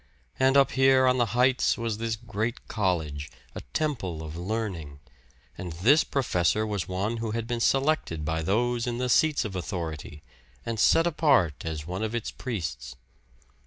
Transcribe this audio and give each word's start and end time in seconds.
And 0.39 0.57
up 0.57 0.71
here 0.71 1.05
on 1.05 1.19
the 1.19 1.27
heights 1.37 1.77
was 1.77 1.99
this 1.99 2.15
great 2.15 2.67
College, 2.67 3.29
a 3.53 3.61
temple 3.71 4.23
of 4.23 4.35
learning; 4.35 4.99
and 5.59 5.73
this 5.73 6.03
professor 6.03 6.65
was 6.65 6.87
one 6.87 7.17
who 7.17 7.33
had 7.37 7.45
been 7.45 7.59
selected 7.59 8.25
by 8.25 8.41
those 8.41 8.87
in 8.87 8.97
the 8.97 9.09
seats 9.09 9.45
of 9.45 9.55
authority, 9.55 10.23
and 10.65 10.79
set 10.79 11.05
apart 11.05 11.63
as 11.65 11.85
one 11.85 12.01
of 12.01 12.15
its 12.15 12.31
priests. 12.31 12.95